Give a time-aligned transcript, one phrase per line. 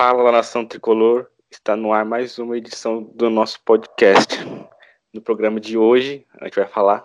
[0.00, 4.32] Fala nação tricolor, está no ar mais uma edição do nosso podcast.
[5.12, 7.02] No programa de hoje, a gente vai falar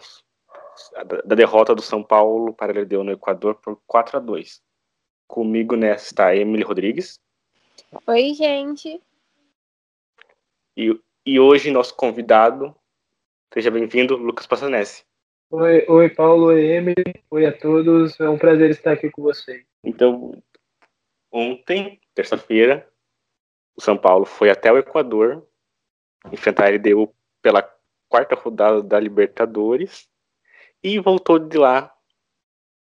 [1.25, 4.61] da derrota do São Paulo para o LDU no Equador por 4 a 2.
[5.27, 7.19] Comigo nessa está a Emily Rodrigues.
[8.05, 9.01] Oi, gente.
[10.77, 12.75] E, e hoje nosso convidado,
[13.51, 15.03] seja bem-vindo, Lucas Passanese.
[15.49, 19.65] Oi, oi, Paulo, oi, Emily, oi a todos, é um prazer estar aqui com vocês.
[19.83, 20.39] Então,
[21.33, 22.87] ontem, terça-feira,
[23.75, 25.45] o São Paulo foi até o Equador
[26.31, 27.67] enfrentar a LDU pela
[28.07, 30.07] quarta rodada da Libertadores
[30.81, 31.93] e voltou de lá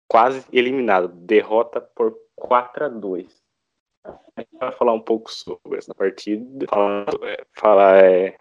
[0.08, 3.41] quase eliminado, derrota por 4 a 2.
[4.04, 8.38] A gente vai falar um pouco sobre essa partida, falar, é, falar é,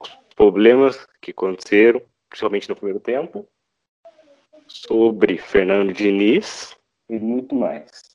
[0.00, 3.46] os problemas que aconteceram, principalmente no primeiro tempo,
[4.66, 6.76] sobre Fernando Diniz
[7.08, 8.07] e muito mais.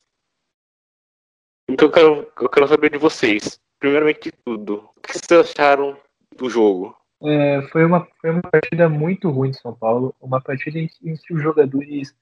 [1.70, 5.98] Então eu quero, eu quero saber de vocês, primeiramente de tudo, o que vocês acharam
[6.38, 6.96] do jogo?
[7.24, 11.16] É, foi, uma, foi uma partida muito ruim de São Paulo, uma partida em, em
[11.16, 12.14] que os jogadores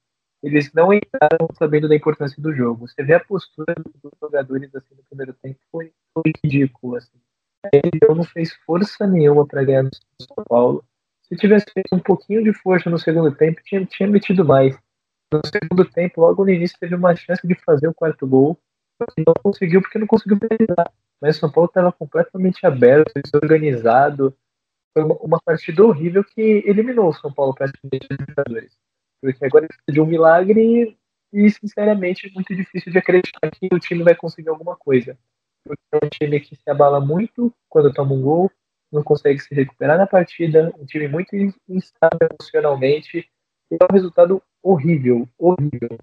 [0.44, 2.88] eles não entraram sabendo da importância do jogo.
[2.88, 7.20] Você vê a postura dos jogadores assim no primeiro tempo foi, foi ridículo assim.
[7.72, 10.84] Ele não fez força nenhuma para ganhar no São Paulo.
[11.22, 14.76] Se tivesse feito um pouquinho de força no segundo tempo, tinha, tinha metido mais.
[15.32, 18.60] No segundo tempo, logo no início, teve uma chance de fazer o quarto gol.
[19.18, 20.92] E não conseguiu porque não conseguiu finalizar.
[21.22, 24.36] Mas o São Paulo estava completamente aberto, desorganizado.
[24.94, 28.78] Foi uma, uma partida horrível que eliminou o São Paulo praticamente dos jogadores.
[29.22, 30.98] Porque agora precisa de um milagre
[31.32, 35.18] e, sinceramente, é muito difícil de acreditar que o time vai conseguir alguma coisa.
[35.64, 38.52] Porque é um time que se abala muito quando toma um gol,
[38.92, 41.36] não consegue se recuperar na partida, um time muito
[41.70, 43.30] instável emocionalmente,
[43.72, 45.98] e é um resultado horrível, horrível.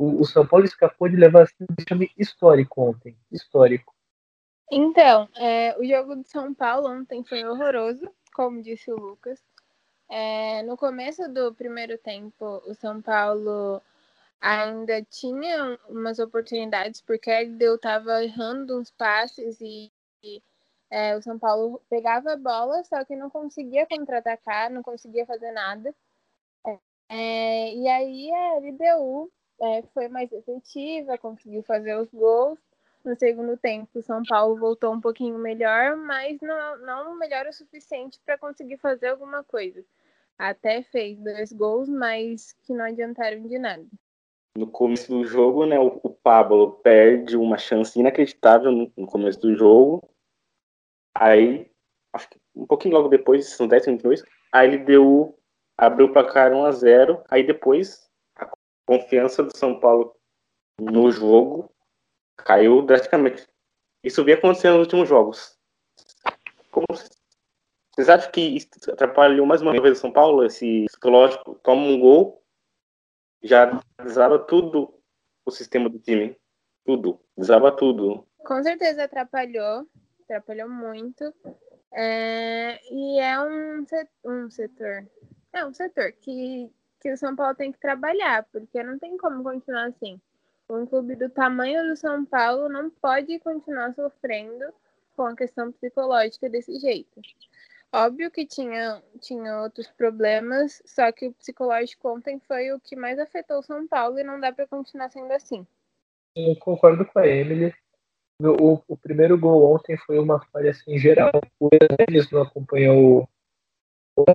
[0.00, 3.94] O, o São Paulo escapou de levar assim, um time histórico ontem, histórico.
[4.72, 9.38] Então, é, o jogo de São Paulo ontem foi horroroso, como disse o Lucas.
[10.08, 13.82] É, no começo do primeiro tempo, o São Paulo
[14.40, 19.92] ainda tinha umas oportunidades, porque LDU estava errando uns passes e,
[20.24, 20.42] e
[20.90, 25.52] é, o São Paulo pegava a bola, só que não conseguia contra-atacar, não conseguia fazer
[25.52, 25.94] nada.
[27.06, 29.30] É, e aí a LDU
[29.60, 32.58] é, foi mais efetiva, conseguiu fazer os gols.
[33.04, 37.52] No segundo tempo, o São Paulo voltou um pouquinho melhor, mas não, não melhor o
[37.52, 39.82] suficiente para conseguir fazer alguma coisa.
[40.36, 43.86] Até fez dois gols, mas que não adiantaram de nada.
[44.56, 50.06] No começo do jogo, né, o, Pablo perde uma chance inacreditável no, começo do jogo.
[51.14, 51.70] Aí,
[52.12, 55.38] acho que um pouquinho logo depois, são 10 minutos, aí ele deu,
[55.78, 58.09] abriu o placar 1 a 0 Aí depois,
[58.90, 60.16] confiança do São Paulo
[60.80, 61.70] no jogo
[62.36, 63.46] caiu drasticamente.
[64.02, 65.56] Isso vem acontecendo nos últimos jogos.
[66.72, 66.86] Como
[67.94, 70.44] vocês acham que isso atrapalhou mais uma vez o São Paulo?
[70.44, 72.42] Esse psicológico toma um gol,
[73.40, 74.92] já desaba tudo
[75.46, 76.36] o sistema do time.
[76.84, 77.20] Tudo.
[77.36, 78.26] Desaba tudo.
[78.44, 79.86] Com certeza atrapalhou.
[80.24, 81.32] Atrapalhou muito.
[81.92, 83.86] É, e é um,
[84.24, 85.08] um setor.
[85.52, 89.42] É um setor que, que o São Paulo tem que trabalhar, porque não tem como
[89.42, 90.20] continuar assim.
[90.68, 94.72] Um clube do tamanho do São Paulo não pode continuar sofrendo
[95.16, 97.20] com a questão psicológica desse jeito.
[97.92, 103.18] Óbvio que tinha, tinha outros problemas, só que o psicológico ontem foi o que mais
[103.18, 105.66] afetou o São Paulo e não dá para continuar sendo assim.
[106.36, 107.74] Eu concordo com a Emily.
[108.40, 111.32] O, o primeiro gol ontem foi uma falha assim, geral.
[111.58, 111.68] O
[112.08, 113.28] Enes não acompanhou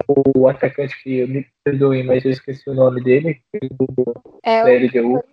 [0.07, 3.41] o, atacante que me perdoem, mas eu esqueci o nome dele.
[4.43, 5.23] É o, LDU.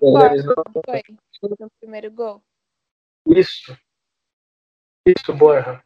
[1.40, 2.42] Foi no primeiro gol.
[3.26, 3.76] Isso.
[5.06, 5.82] Isso, Borja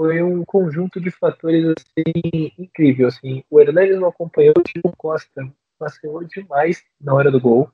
[0.00, 3.44] foi um conjunto de fatores assim incrível assim.
[3.50, 5.46] O Hernandes não acompanhou o Diego Costa,
[5.78, 7.70] vacilou demais na hora do gol.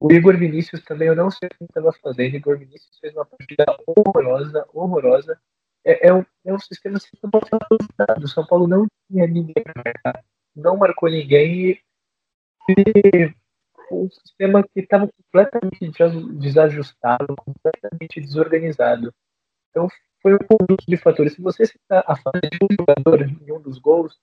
[0.00, 2.32] O Igor Vinícius também eu não sei o que estava fazendo.
[2.32, 5.38] O Igor Vinícius fez uma partida horrorosa, horrorosa.
[5.88, 10.22] É, é, um, é um sistema assim, o São Paulo não tinha ninguém marcar,
[10.54, 13.34] não marcou ninguém e
[13.90, 15.90] um sistema que estava completamente
[16.38, 19.14] desajustado, completamente desorganizado.
[19.70, 19.88] Então
[20.20, 21.32] foi um conjunto de fatores.
[21.32, 24.14] Se você citar a falha de um jogador em um dos gols,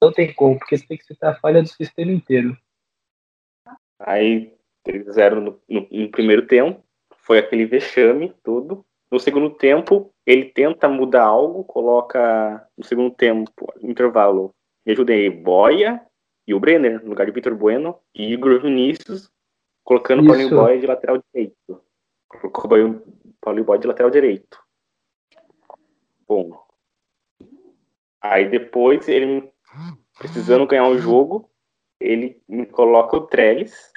[0.00, 2.56] não tem como, porque você tem que citar a falha do sistema inteiro.
[3.98, 4.56] Aí
[4.86, 6.80] eles fizeram no, no, no, primeiro tempo,
[7.22, 8.86] foi aquele vexame tudo.
[9.10, 13.50] No segundo tempo, ele tenta mudar algo, coloca no segundo tempo,
[13.80, 16.00] intervalo, me ajudei, Boia
[16.46, 19.30] e o Brenner, no lugar de Vitor Bueno, e Igor Vinícius,
[19.82, 21.82] colocando o Paulinho Boia de lateral direito.
[22.28, 22.68] Colocou
[23.40, 24.58] Paulo Bode de lateral direito.
[26.26, 26.62] Bom.
[28.20, 29.50] Aí depois ele
[30.18, 31.50] precisando ganhar o jogo,
[32.00, 33.92] ele me coloca o Trellis,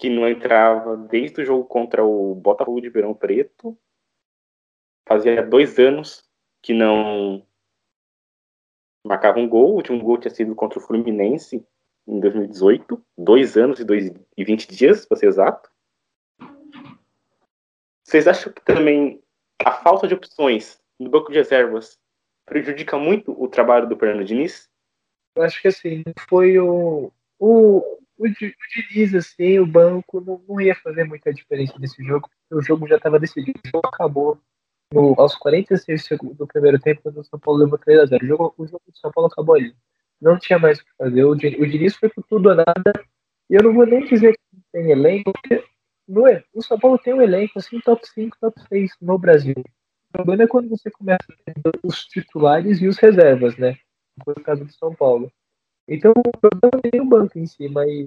[0.00, 3.78] que não entrava desde o jogo contra o Botafogo de Verão Preto.
[5.06, 6.26] Fazia dois anos
[6.62, 7.46] que não
[9.04, 9.72] marcava um gol.
[9.72, 11.62] O último gol tinha sido contra o Fluminense
[12.08, 13.04] em 2018.
[13.18, 15.70] Dois anos e, dois, e 20 dias, para ser exato.
[18.02, 19.22] Vocês acham que também
[19.62, 22.00] a falta de opções no banco de reservas
[22.46, 24.66] prejudica muito o trabalho do Fernando Diniz?
[25.36, 28.30] Eu acho que assim, foi o, o, o, o
[28.92, 32.86] Diniz, assim, o banco não, não, ia fazer muita diferença nesse jogo, porque o jogo
[32.86, 33.58] já estava decidido.
[33.64, 34.38] O jogo acabou
[34.92, 38.28] no, aos 46 segundos do primeiro tempo, o São Paulo levou 3 a 0 O
[38.28, 39.74] jogo, o jogo do São Paulo acabou ali.
[40.20, 41.24] Não tinha mais o que fazer.
[41.24, 42.92] O, o Diniz foi por tudo ou nada.
[43.48, 45.64] E eu não vou nem dizer que tem elenco, porque
[46.06, 49.54] no, o São Paulo tem um elenco assim, top 5, top 6 no Brasil.
[50.10, 53.78] O problema é quando você começa a ter os titulares e os reservas, né?
[54.24, 55.32] Foi o caso do São Paulo.
[55.90, 58.06] Então, o problema tem o banco em si, mas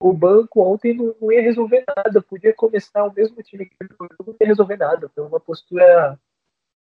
[0.00, 2.22] o banco ontem não, não ia resolver nada.
[2.22, 5.10] Podia começar o mesmo time que não ia resolver nada.
[5.12, 6.16] Foi uma postura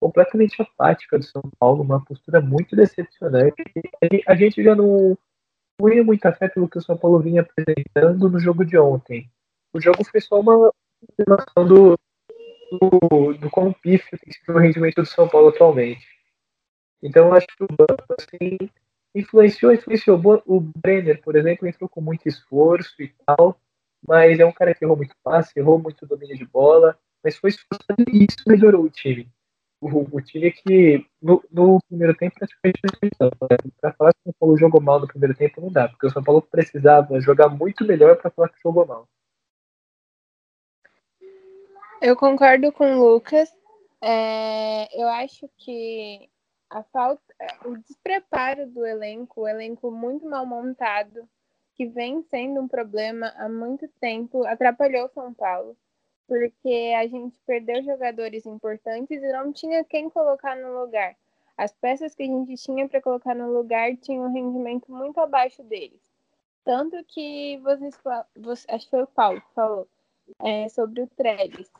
[0.00, 3.62] completamente apática do São Paulo, uma postura muito decepcionante.
[4.26, 5.16] A gente já não,
[5.80, 8.76] não ia muito a fé pelo que o São Paulo vinha apresentando no jogo de
[8.76, 9.30] ontem.
[9.72, 11.98] O jogo foi só uma confirmação do,
[12.72, 16.04] do, do quão pífio tem sido o rendimento do São Paulo atualmente.
[17.00, 18.58] Então, eu acho que o banco, assim,
[19.16, 20.20] influenciou, influenciou.
[20.46, 23.58] O Brenner, por exemplo, entrou com muito esforço e tal,
[24.06, 27.50] mas é um cara que errou muito passe, errou muito domínio de bola, mas foi
[27.50, 29.28] esforçado e isso melhorou o time.
[29.80, 32.80] O, o time que no, no, primeiro tempo praticamente
[33.20, 33.30] não?
[33.80, 36.10] Para falar que o São Paulo jogou mal no primeiro tempo não dá, porque o
[36.10, 39.08] São Paulo precisava jogar muito melhor para falar que jogou mal.
[42.00, 43.50] Eu concordo com o Lucas.
[44.02, 46.28] É, eu acho que
[46.70, 47.22] a falta,
[47.64, 51.28] o despreparo do elenco, o elenco muito mal montado,
[51.74, 55.76] que vem sendo um problema há muito tempo, atrapalhou São Paulo,
[56.26, 61.14] porque a gente perdeu jogadores importantes e não tinha quem colocar no lugar.
[61.56, 65.62] As peças que a gente tinha para colocar no lugar tinham um rendimento muito abaixo
[65.62, 66.00] deles.
[66.64, 67.98] Tanto que vocês,
[68.36, 69.88] você, acho que foi o Paulo que falou
[70.40, 71.70] é, sobre o Trellis.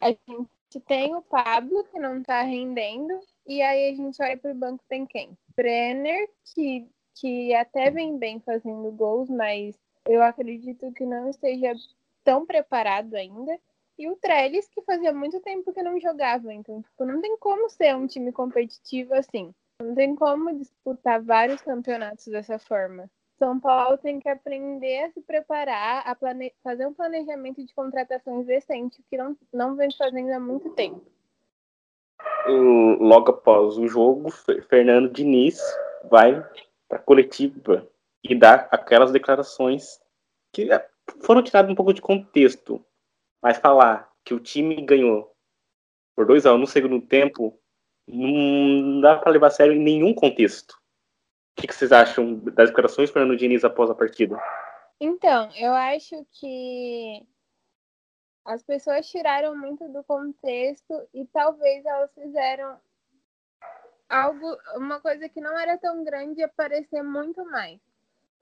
[0.00, 4.52] A gente tem o Pablo, que não está rendendo, e aí a gente olha para
[4.52, 5.36] o banco, tem quem?
[5.56, 9.76] Brenner, que, que até vem bem fazendo gols, mas
[10.08, 11.72] eu acredito que não esteja
[12.24, 13.58] tão preparado ainda.
[13.98, 16.52] E o Trellis, que fazia muito tempo que não jogava.
[16.52, 19.54] Então, tipo, não tem como ser um time competitivo assim.
[19.80, 23.10] Não tem como disputar vários campeonatos dessa forma.
[23.38, 26.54] São Paulo tem que aprender a se preparar, a plane...
[26.62, 31.04] fazer um planejamento de contratações decente, que não, não vem fazendo há muito tempo
[32.46, 34.30] logo após o jogo,
[34.68, 35.60] Fernando Diniz
[36.10, 36.44] vai
[36.88, 37.88] para coletiva
[38.22, 40.00] e dá aquelas declarações
[40.52, 40.68] que
[41.22, 42.84] foram tiradas um pouco de contexto.
[43.42, 45.32] Mas falar que o time ganhou
[46.14, 47.58] por 2 a 1 um no segundo tempo
[48.06, 50.72] não dá para levar a sério em nenhum contexto.
[51.56, 54.38] O que, que vocês acham das declarações do Fernando Diniz após a partida?
[55.00, 57.26] Então, eu acho que
[58.44, 62.76] as pessoas tiraram muito do contexto e talvez elas fizeram
[64.08, 67.80] algo, uma coisa que não era tão grande aparecer muito mais.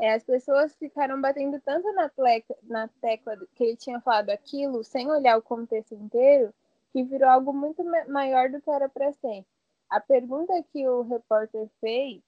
[0.00, 4.82] É, as pessoas ficaram batendo tanto na, pleca, na tecla que ele tinha falado aquilo,
[4.82, 6.54] sem olhar o contexto inteiro,
[6.90, 9.44] que virou algo muito maior do que era para ser.
[9.90, 12.22] A pergunta que o repórter fez,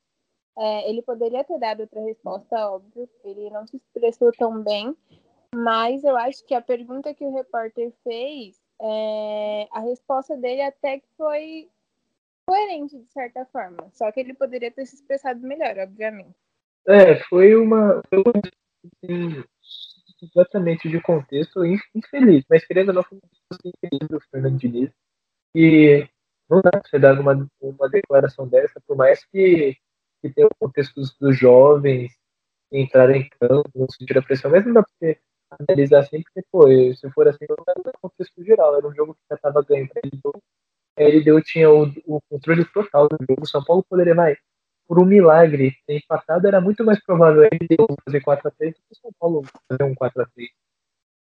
[0.58, 4.94] é, ele poderia ter dado outra resposta, óbvio, ele não se expressou tão bem,
[5.54, 10.98] mas eu acho que a pergunta que o repórter fez, é, a resposta dele até
[10.98, 11.68] que foi
[12.46, 13.88] coerente, de certa forma.
[13.92, 16.34] Só que ele poderia ter se expressado melhor, obviamente.
[16.86, 18.02] É, foi uma.
[19.04, 19.44] Assim,
[20.18, 23.18] completamente de contexto infeliz, mas querendo ou não, foi
[23.64, 24.90] infeliz do Fernando Diniz.
[25.54, 26.08] E
[26.48, 29.76] não dá pra você dar uma, uma declaração dessa, por mais que,
[30.20, 32.12] que tenha o contexto dos jovens
[32.70, 35.18] entrarem em campo, não sentir a pressão, mas não dá pra você
[35.58, 38.76] analisar assim, porque, pô, se for assim, não quero no contexto geral.
[38.76, 40.20] Era um jogo que já estava ganho pra ele.
[40.96, 43.42] Ele deu, tinha o, o controle total do jogo.
[43.42, 44.36] O São Paulo poderia, vai,
[44.86, 48.96] por um milagre, ter empatado, era muito mais provável ele fazer 4x3 do que o
[48.96, 50.48] São Paulo fazer um 4x3.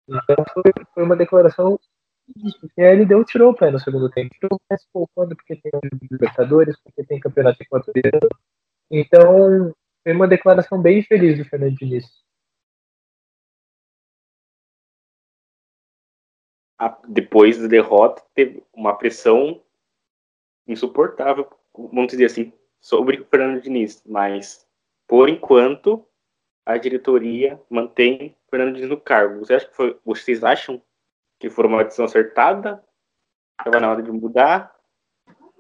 [0.10, 1.80] Então foi, foi uma declaração
[2.76, 4.34] que ele deu, tirou o pé no segundo tempo.
[4.34, 5.72] Tirou o pé se poupando porque tem
[6.10, 8.30] Libertadores, porque tem campeonato equatoriano.
[8.90, 9.74] Então,
[10.04, 12.06] foi uma declaração bem feliz do Fernando Diniz.
[17.08, 19.62] Depois da derrota, teve uma pressão
[20.68, 24.02] insuportável, vamos dizer assim, sobre o Fernando Diniz.
[24.06, 24.68] Mas,
[25.08, 26.06] por enquanto,
[26.66, 29.40] a diretoria mantém o Fernando Diniz no cargo.
[29.40, 30.82] Você acha que foi, vocês acham
[31.40, 32.84] que foi uma decisão acertada?
[33.60, 34.76] Estava na hora de mudar?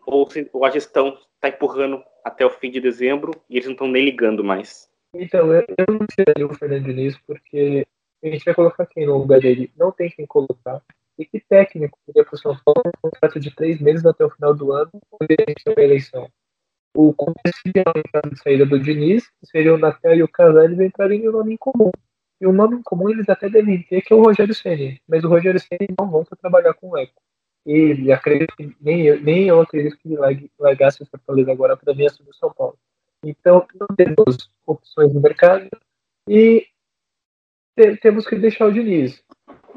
[0.05, 3.87] Ou, ou a gestão está empurrando até o fim de dezembro e eles não estão
[3.87, 4.89] nem ligando mais?
[5.13, 7.85] Então, eu, não tiraria o Fernando Diniz porque
[8.23, 9.71] a gente vai colocar quem no lugar dele?
[9.75, 10.81] Não tem quem colocar.
[11.21, 14.29] E que técnico queria para o São Paulo um contrato de três meses até o
[14.31, 16.27] final do ano, onde a eleição?
[16.95, 21.33] O caso de saída do Diniz seria o Natel e o Casares entrarem em um
[21.33, 21.91] nome em comum.
[22.41, 24.99] E o nome em comum eles até devem ter, que é o Rogério Ceni.
[25.07, 27.21] Mas o Rogério Ceni não volta a trabalhar com o Eco.
[27.67, 30.17] E acredito que nem nem eu acredito que
[30.57, 32.79] largasse o Fortaleza agora para vir assumir o São Paulo.
[33.23, 35.69] Então, não temos opções no mercado
[36.27, 36.65] e
[38.01, 39.23] temos que deixar o Diniz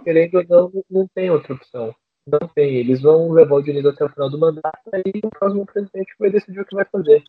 [0.04, 1.94] querendo ou não, não tem outra opção.
[2.26, 2.76] Não tem.
[2.76, 6.30] Eles vão levar o Diniz até o final do mandato e o próximo presidente vai
[6.30, 7.22] decidir o que vai fazer.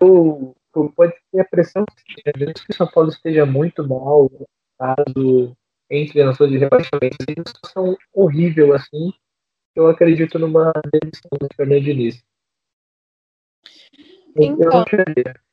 [0.00, 0.54] Eu,
[0.94, 4.30] pode ter a pressão que mesmo que São Paulo esteja muito mal,
[4.78, 5.56] caso
[5.90, 9.12] entre na zona de rebaixamento, em uma situação horrível assim,
[9.74, 12.24] eu acredito numa demissão do Fernando Diniz.
[14.38, 15.46] Então, eu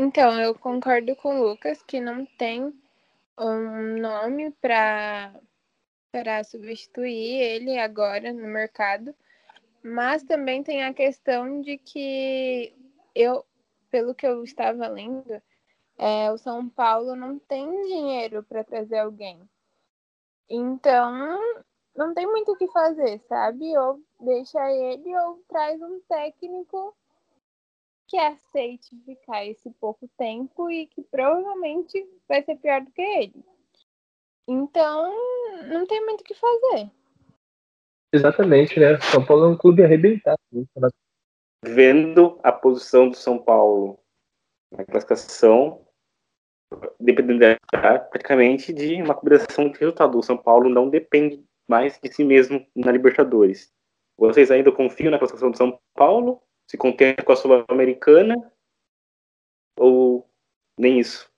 [0.00, 2.72] então, eu concordo com o Lucas que não tem
[3.38, 5.34] um nome para
[6.10, 9.14] para substituir ele agora no mercado,
[9.82, 12.74] mas também tem a questão de que
[13.14, 13.44] eu,
[13.90, 15.40] pelo que eu estava lendo,
[15.98, 19.38] é, o São Paulo não tem dinheiro para trazer alguém.
[20.48, 21.38] Então,
[21.94, 23.76] não tem muito o que fazer, sabe?
[23.76, 26.96] Ou deixa ele ou traz um técnico
[28.08, 33.44] que aceite ficar esse pouco tempo e que provavelmente vai ser pior do que ele.
[34.48, 35.14] Então,
[35.68, 36.90] não tem muito o que fazer.
[38.12, 38.98] Exatamente, né?
[39.00, 40.40] São Paulo é um clube arrebentado.
[40.50, 40.64] Né?
[41.62, 43.98] Vendo a posição do São Paulo
[44.72, 45.86] na classificação,
[46.98, 47.42] dependendo
[48.10, 50.18] praticamente de uma combinação de resultado.
[50.18, 53.70] O São Paulo não depende mais de si mesmo na Libertadores.
[54.18, 58.36] Vocês ainda confiam na classificação do São Paulo se contenta com a Sul-Americana
[59.76, 60.28] ou
[60.78, 61.30] nem isso?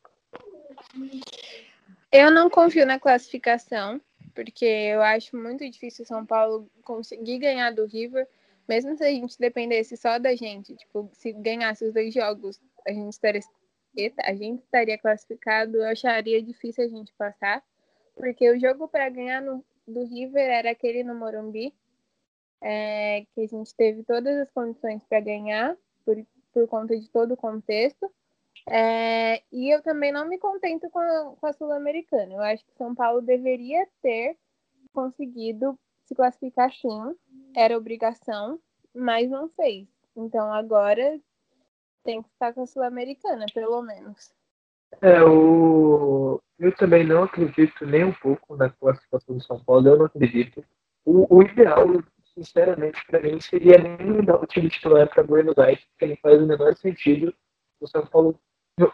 [2.10, 4.00] Eu não confio na classificação,
[4.34, 8.26] porque eu acho muito difícil o São Paulo conseguir ganhar do River,
[8.68, 10.74] mesmo se a gente dependesse só da gente.
[10.74, 13.40] Tipo, se ganhasse os dois jogos, a gente estaria,
[14.24, 15.76] a gente estaria classificado.
[15.76, 17.62] Eu acharia difícil a gente passar,
[18.16, 21.72] porque o jogo para ganhar no, do River era aquele no Morumbi,
[22.62, 26.16] é, que a gente teve todas as condições para ganhar, por,
[26.52, 28.10] por conta de todo o contexto.
[28.68, 32.34] É, e eu também não me contento com a, com a Sul-Americana.
[32.34, 34.36] Eu acho que São Paulo deveria ter
[34.92, 37.16] conseguido se classificar sim,
[37.54, 38.58] era obrigação,
[38.94, 39.88] mas não fez.
[40.16, 41.18] Então agora
[42.02, 44.32] tem que estar com a Sul-Americana, pelo menos.
[45.00, 46.40] É, o...
[46.58, 50.64] eu também não acredito nem um pouco na classificação do São Paulo, eu não acredito.
[51.04, 51.86] O, o ideal
[52.40, 56.42] sinceramente, para mim, seria nem dar o time titular para Buenos Aires, porque não faz
[56.42, 57.34] o menor sentido.
[57.78, 58.38] O São Paulo.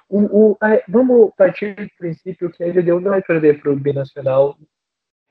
[0.09, 3.77] O, o, a, vamos partir do princípio que ele deu não vai perder para o
[3.77, 4.59] Binacional.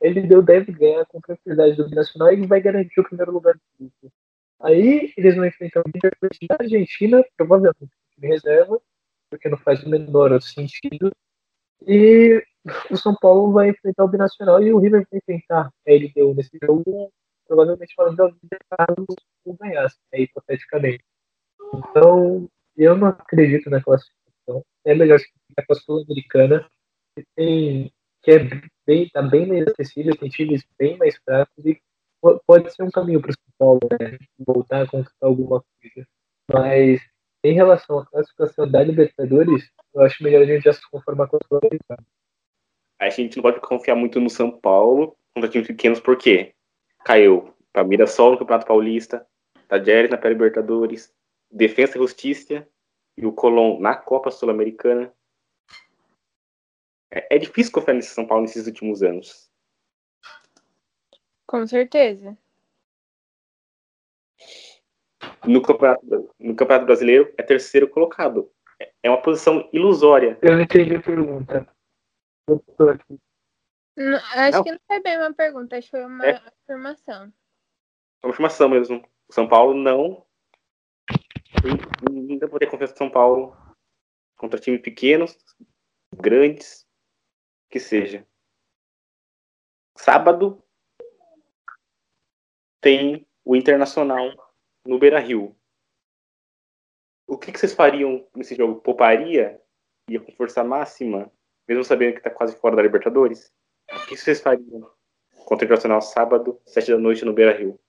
[0.01, 3.61] Ele deu deve ganhar com tranquilidade do Binacional e vai garantir o primeiro lugar do
[3.77, 4.13] grupo.
[4.61, 6.13] Aí eles vão enfrentar o River
[6.47, 8.81] da Argentina, provavelmente time reserva,
[9.29, 11.11] porque não faz o menor sentido.
[11.85, 12.41] E
[12.89, 16.57] o São Paulo vai enfrentar o Binacional e o River vai enfrentar a LDU nesse
[16.63, 17.11] jogo
[17.47, 19.05] provavelmente de Carlos
[19.45, 21.03] não ganhasse, né, hipoteticamente.
[21.73, 24.63] Então, eu não acredito na classificação.
[24.83, 26.69] É melhor ficar com a Sul-Americana,
[27.15, 28.39] que, tem, que é
[28.85, 31.79] bem, tá bem mais acessível, tem times bem mais fracos e
[32.45, 36.07] pode ser um caminho para o São Paulo, né, voltar a conquistar alguma coisa.
[36.51, 37.01] Mas,
[37.43, 41.37] em relação à classificação da Libertadores, eu acho melhor a gente já se conformar com
[41.37, 42.05] a Sul-Americana.
[42.99, 46.53] A gente não pode confiar muito no São Paulo contra times pequenos, por quê?
[47.05, 49.25] Caiu para Mirassol no Campeonato Paulista,
[49.67, 51.13] Tajeres na Pré-Libertadores,
[51.51, 52.67] Defensa e Justiça
[53.15, 55.13] e o Colón na Copa Sul-Americana.
[57.11, 59.49] É, é, difícil confiar nesse São Paulo nesses últimos anos.
[61.47, 62.35] Com certeza.
[65.47, 68.51] No campeonato, no campeonato Brasileiro é terceiro colocado.
[69.03, 70.37] É uma posição ilusória.
[70.41, 71.67] Eu não entendi a pergunta.
[72.49, 73.19] Eu tô aqui.
[73.97, 74.63] Não, acho não.
[74.63, 76.31] que não foi bem uma pergunta, acho que foi uma é.
[76.63, 77.33] afirmação.
[78.23, 79.07] Uma afirmação mesmo.
[79.31, 80.25] São Paulo não.
[82.09, 83.55] Ainda vou ter confiança em São Paulo
[84.35, 85.37] contra times pequenos,
[86.13, 86.85] grandes,
[87.69, 88.27] que seja.
[89.97, 90.61] Sábado,
[92.81, 94.29] tem o Internacional
[94.85, 95.55] no Beira Rio.
[97.27, 98.81] O que, que vocês fariam nesse jogo?
[98.81, 99.59] Pouparia?
[100.09, 101.31] Ia com força máxima?
[101.67, 103.51] Mesmo sabendo que está quase fora da Libertadores?
[103.91, 104.89] O que vocês fariam
[105.45, 107.79] contra o Internacional sábado, sete da noite no Beira Rio?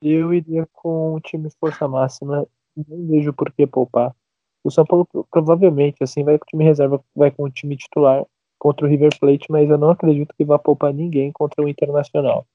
[0.00, 2.46] Eu iria com o time força máxima.
[2.76, 4.14] Não vejo por que poupar.
[4.62, 8.26] O São Paulo provavelmente assim vai com o time reserva, vai com o time titular
[8.58, 12.46] contra o River Plate, mas eu não acredito que vá poupar ninguém contra o Internacional.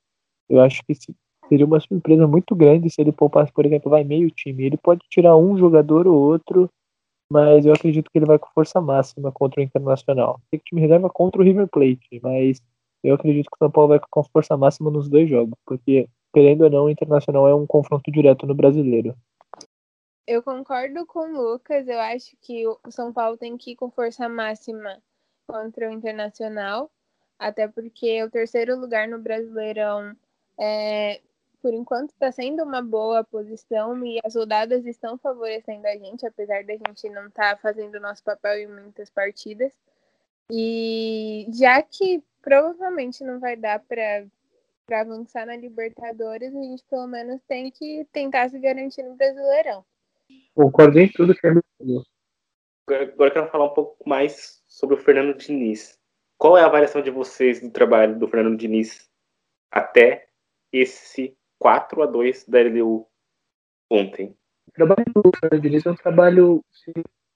[0.49, 0.93] Eu acho que
[1.47, 4.65] seria uma surpresa muito grande se ele poupasse, por exemplo, vai meio time.
[4.65, 6.69] Ele pode tirar um jogador ou outro,
[7.31, 10.41] mas eu acredito que ele vai com força máxima contra o Internacional.
[10.51, 12.61] Tem que time reserva contra o River Plate, mas
[13.01, 16.63] eu acredito que o São Paulo vai com força máxima nos dois jogos, porque querendo
[16.65, 19.15] ou não, o Internacional é um confronto direto no Brasileiro.
[20.27, 23.89] Eu concordo com o Lucas, eu acho que o São Paulo tem que ir com
[23.89, 25.01] força máxima
[25.47, 26.91] contra o Internacional,
[27.39, 30.13] até porque o terceiro lugar no Brasileirão
[30.59, 31.21] é,
[31.61, 36.63] por enquanto está sendo uma boa posição e as rodadas estão favorecendo a gente, apesar
[36.63, 39.71] da gente não estar tá fazendo o nosso papel em muitas partidas.
[40.51, 44.25] E já que provavelmente não vai dar para
[44.91, 49.85] avançar na Libertadores, a gente pelo menos tem que tentar se garantir no Brasileirão.
[50.55, 52.03] Concordo em tudo que ele falou.
[52.87, 55.97] Agora eu quero falar um pouco mais sobre o Fernando Diniz.
[56.37, 59.09] Qual é a avaliação de vocês do trabalho do Fernando Diniz
[59.71, 60.27] até
[60.71, 63.05] esse 4 a 2 da LDU
[63.87, 64.35] ontem?
[64.67, 66.65] O trabalho do Fernando é um trabalho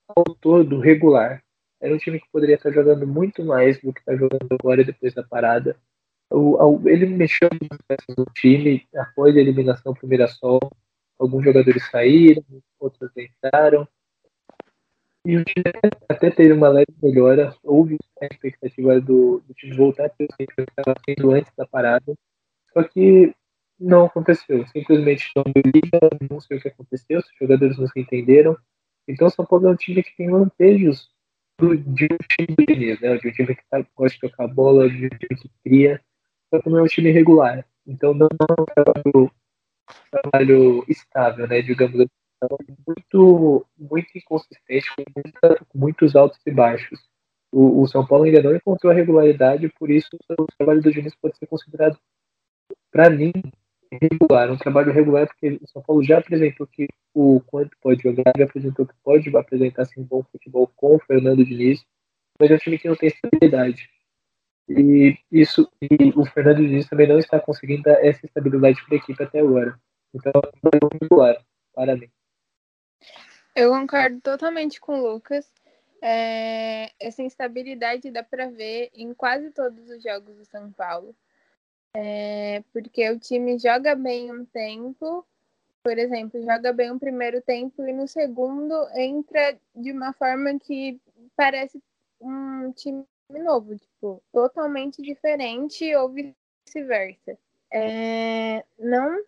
[0.07, 1.43] ao todo regular.
[1.79, 5.13] Era um time que poderia estar jogando muito mais do que está jogando agora depois
[5.13, 5.77] da parada.
[6.31, 7.49] O, ele mexeu
[8.17, 10.59] no time após a eliminação do Mirassol.
[11.19, 12.43] Alguns jogadores saíram,
[12.79, 13.87] outros entraram.
[15.23, 15.65] E o time
[16.09, 17.55] até teve uma leve melhora.
[17.61, 21.67] Houve a expectativa do, do time voltar a ter o que estava sendo antes da
[21.67, 22.15] parada.
[22.73, 23.35] Só que
[23.79, 24.65] não aconteceu.
[24.67, 28.57] Simplesmente não deu liga, não sei o que aconteceu, os jogadores não se entenderam.
[29.07, 31.09] Então, São Paulo é um time que tem lampejos
[31.59, 33.17] do, de um time do Diniz, né?
[33.17, 36.01] De um time que tá, gosta de tocar bola, de um time que cria.
[36.49, 37.65] Só que não é um time regular.
[37.85, 39.31] Então, não é um trabalho,
[40.11, 41.61] trabalho estável, né?
[41.61, 42.09] Digamos assim.
[42.37, 46.99] Então, muito, muito inconsistente, com, com muitos altos e baixos.
[47.51, 51.15] O, o, São Paulo ainda não encontrou a regularidade, por isso o trabalho do Diniz
[51.15, 51.97] pode ser considerado,
[52.91, 53.31] para mim,
[54.01, 58.31] regular, um trabalho regular, porque o São Paulo já apresentou que o quanto pode jogar,
[58.37, 61.85] já apresentou que pode apresentar assim, um bom futebol com o Fernando Diniz,
[62.39, 63.89] mas é um time que não tem estabilidade.
[64.67, 68.97] E isso e o Fernando Diniz também não está conseguindo dar essa estabilidade para a
[68.97, 69.79] equipe até agora.
[70.13, 70.31] Então,
[70.73, 71.37] é regular
[71.73, 72.09] para mim.
[73.55, 75.49] Eu concordo totalmente com o Lucas.
[76.01, 81.15] É, essa instabilidade dá para ver em quase todos os jogos do São Paulo.
[81.97, 85.25] É, porque o time joga bem um tempo,
[85.81, 90.99] por exemplo, joga bem um primeiro tempo e no segundo entra de uma forma que
[91.37, 91.81] parece
[92.19, 97.37] um time novo, tipo, totalmente diferente ou vice-versa.
[97.71, 99.23] É, não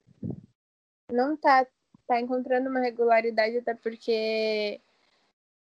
[1.10, 1.66] não tá,
[2.06, 4.82] tá encontrando uma regularidade, até porque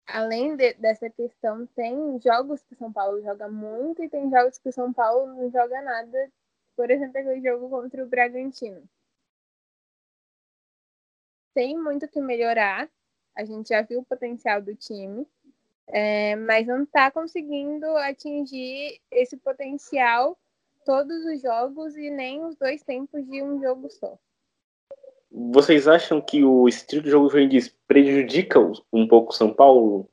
[0.08, 4.72] além de, dessa questão, tem jogos que São Paulo joga muito e tem jogos que
[4.72, 6.32] São Paulo não joga nada
[6.76, 8.84] por exemplo, aquele jogo contra o Bragantino.
[11.54, 12.90] Tem muito que melhorar.
[13.36, 15.28] A gente já viu o potencial do time,
[15.88, 20.38] é, mas não está conseguindo atingir esse potencial
[20.86, 24.18] todos os jogos e nem os dois tempos de um jogo só.
[25.32, 28.60] Vocês acham que o estilo de jogo Juventus prejudica
[28.92, 30.08] um pouco o São Paulo?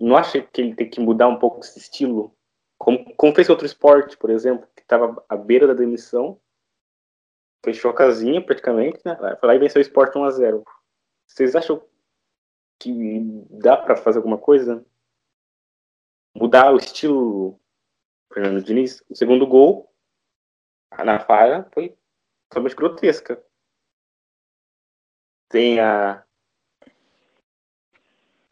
[0.00, 2.35] Não acha que ele tem que mudar um pouco esse estilo?
[2.86, 6.40] Como, como fez outro esporte, por exemplo, que estava à beira da demissão,
[7.64, 9.16] fechou a casinha praticamente, né?
[9.40, 10.62] Foi lá e venceu o Sport 1x0.
[11.26, 11.84] Vocês acham
[12.78, 13.20] que
[13.50, 14.86] dá para fazer alguma coisa?
[16.32, 17.58] Mudar o estilo
[18.32, 19.02] Fernando Diniz?
[19.10, 19.92] O segundo gol
[21.04, 21.98] na falha foi
[22.48, 23.44] totalmente grotesca.
[25.48, 26.24] Tem a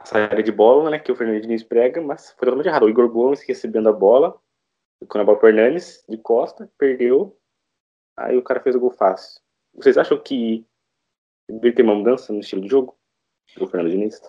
[0.05, 2.85] saída de bola, né, que o Fernando Diniz prega, mas foi totalmente errado.
[2.85, 4.39] O Igor Gomes recebendo a bola,
[5.09, 7.37] com a bola pro Hernanes, de costa, perdeu,
[8.17, 9.41] aí o cara fez o gol fácil.
[9.75, 10.65] Vocês acham que
[11.49, 12.97] deveria ter uma mudança no estilo de jogo
[13.57, 14.21] do Fernando Diniz?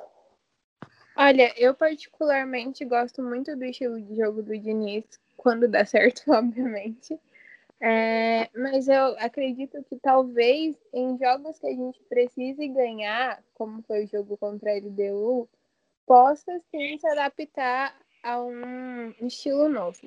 [1.15, 5.05] Olha, eu particularmente gosto muito do estilo de jogo do Diniz,
[5.37, 7.17] quando dá certo, obviamente.
[7.79, 14.05] É, mas eu acredito que talvez em jogos que a gente precise ganhar, como foi
[14.05, 15.47] o jogo contra a LDU,
[16.05, 19.99] possa sim se adaptar a um estilo novo.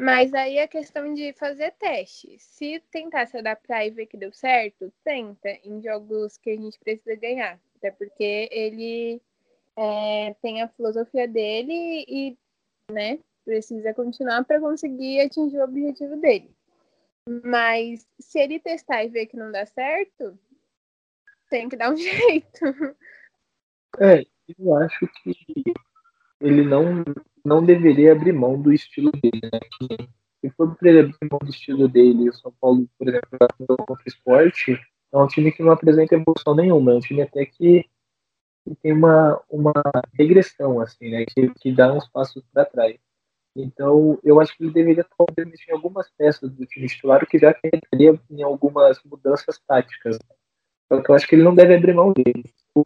[0.00, 2.36] Mas aí é questão de fazer teste.
[2.38, 6.78] Se tentar se adaptar e ver que deu certo, tenta em jogos que a gente
[6.78, 7.60] precisa ganhar.
[7.76, 9.20] Até porque ele
[9.76, 12.38] é, tem a filosofia dele e,
[12.90, 16.54] né, precisa continuar para conseguir atingir o objetivo dele.
[17.44, 20.38] Mas se ele testar e ver que não dá certo,
[21.50, 22.64] tem que dar um jeito.
[23.98, 24.24] É,
[24.58, 25.34] eu acho que
[26.40, 27.04] ele não,
[27.44, 29.60] não deveria abrir mão do estilo dele, né?
[30.40, 33.94] se for para ele abrir mão do estilo dele, o São Paulo, por exemplo, contra
[33.94, 34.78] o esporte,
[35.12, 37.84] é um time que não apresenta evolução nenhuma, é um time até que,
[38.64, 39.72] que tem uma, uma
[40.14, 41.24] regressão, assim, né?
[41.24, 42.96] Que, que dá uns passos para trás.
[43.56, 47.38] Então, eu acho que ele deveria talvez mexer em algumas peças do time titular, que
[47.38, 50.18] já entraria em algumas mudanças táticas.
[50.86, 52.44] Só que eu acho que ele não deve abrir mão dele.
[52.74, 52.82] O,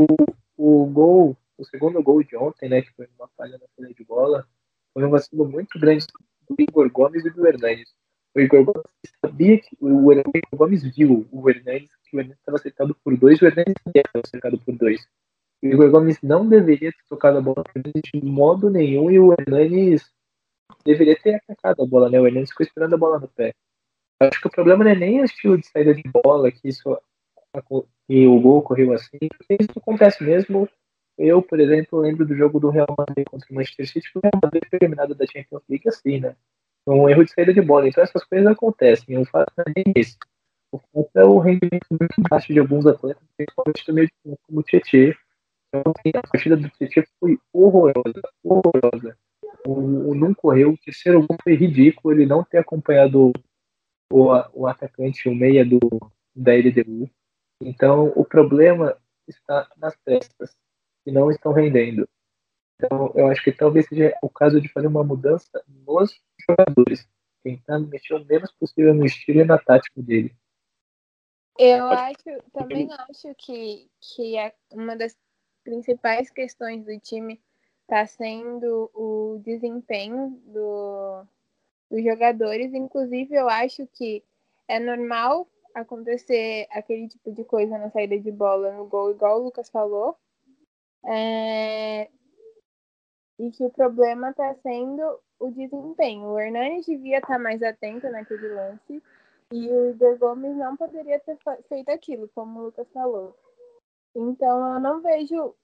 [0.57, 4.05] o gol, o segundo gol de ontem, né, que foi uma falha na saída de
[4.05, 4.47] bola,
[4.93, 6.07] foi um vacilo muito grande
[6.49, 7.93] do Igor Gomes e do Hernandes.
[8.35, 8.83] O Igor Gomes
[9.25, 13.41] sabia que o, Igor Gomes viu o Hernandes, que o Hernandes estava cercado por dois,
[13.41, 15.07] o Hernandes estava cercado por dois.
[15.63, 20.11] O Igor Gomes não deveria ter tocado a bola de modo nenhum e o Hernandes
[20.85, 22.21] deveria ter atacado a bola, né?
[22.21, 23.55] O Hernandes ficou esperando a bola no pé.
[24.21, 26.99] Acho que o problema não é nem o estilo de saída de bola, que isso
[28.09, 30.69] que o gol correu assim, porque isso acontece mesmo.
[31.19, 34.23] Eu, por exemplo, lembro do jogo do Real Madrid contra o Manchester City, que o
[34.23, 36.37] Real Madrid foi eliminado da Champions League assim, né?
[36.87, 37.89] Um erro de saída de bola.
[37.89, 39.19] Então essas coisas acontecem.
[39.19, 40.17] O fato não é esse.
[40.73, 44.61] O fato é o rendimento muito baixo de alguns atletas, principalmente do meio de como
[44.61, 45.15] o Tietchan.
[45.69, 49.17] Então, assim, a partida do Tietchan foi horrorosa, horrorosa
[49.67, 53.33] o, o não correu, o terceiro gol foi ridículo, ele não ter acompanhado
[54.11, 55.79] o, o atacante, o meia do,
[56.35, 57.09] da LDU.
[57.61, 58.97] Então, o problema
[59.29, 60.57] está nas peças,
[61.05, 62.09] que não estão rendendo.
[62.77, 67.09] Então, eu acho que talvez seja o caso de fazer uma mudança nos jogadores,
[67.43, 70.35] tentando mexer o menos possível no estilo e na tática dele.
[71.59, 75.17] Eu acho, também acho que, que é uma das
[75.63, 77.41] principais questões do time
[77.83, 81.27] está sendo o desempenho do,
[81.91, 82.73] dos jogadores.
[82.73, 84.25] Inclusive, eu acho que
[84.67, 89.45] é normal acontecer aquele tipo de coisa na saída de bola no gol, igual o
[89.45, 90.17] Lucas falou.
[91.05, 92.09] É...
[93.39, 96.29] E que o problema está sendo o desempenho.
[96.29, 99.03] O Hernani devia estar tá mais atento naquele lance.
[99.53, 101.37] E o Igor Gomes não poderia ter
[101.69, 103.37] feito aquilo, como o Lucas falou.
[104.15, 105.55] Então eu não vejo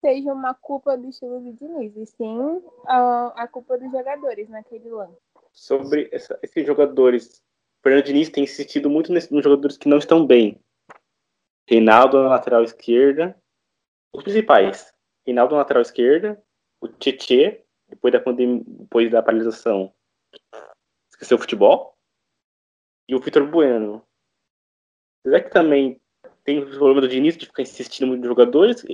[0.00, 4.88] seja uma culpa do estilo de Diniz, e sim a, a culpa dos jogadores naquele
[4.88, 5.18] lance.
[5.52, 7.42] Sobre essa, esses jogadores,
[7.80, 10.60] o Fernando Diniz tem insistido muito nesse, nos jogadores que não estão bem.
[11.68, 13.36] Reinaldo na lateral esquerda,
[14.12, 14.92] os principais.
[15.26, 16.42] Reinaldo na lateral esquerda,
[16.80, 19.92] o Tietê, depois da depois da paralisação,
[21.10, 21.96] esqueceu o futebol,
[23.08, 24.06] e o Vitor Bueno.
[25.24, 26.00] Será que também
[26.44, 28.84] tem o problema do Diniz de ficar insistindo muito nos jogadores?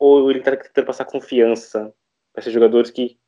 [0.00, 1.94] ou ele está tentando passar confiança
[2.32, 3.18] para esses jogadores que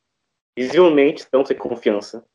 [0.57, 2.25] visivelmente estão sem confiança?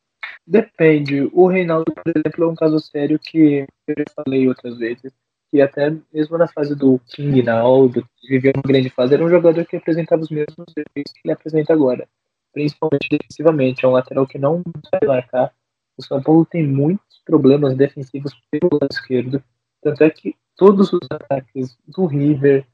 [0.47, 1.29] Depende.
[1.33, 5.13] O Reinaldo, por exemplo, é um caso sério que eu já falei outras vezes,
[5.49, 9.29] que até mesmo na fase do King Naldo, que viveu uma grande fase, era um
[9.29, 12.07] jogador que apresentava os mesmos defeitos que ele apresenta agora,
[12.53, 13.85] principalmente defensivamente.
[13.85, 15.51] É um lateral que não sabe marcar.
[15.97, 19.43] O São Paulo tem muitos problemas defensivos pelo lado esquerdo,
[19.81, 22.65] tanto é que todos os ataques do River,